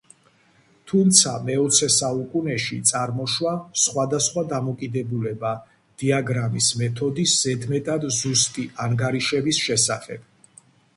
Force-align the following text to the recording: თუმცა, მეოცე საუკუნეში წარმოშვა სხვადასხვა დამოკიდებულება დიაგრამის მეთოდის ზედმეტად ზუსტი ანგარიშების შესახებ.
თუმცა, 0.91 1.33
მეოცე 1.49 1.89
საუკუნეში 1.95 2.77
წარმოშვა 2.91 3.53
სხვადასხვა 3.83 4.45
დამოკიდებულება 4.55 5.53
დიაგრამის 6.05 6.73
მეთოდის 6.83 7.39
ზედმეტად 7.45 8.11
ზუსტი 8.21 8.71
ანგარიშების 8.89 9.65
შესახებ. 9.71 10.31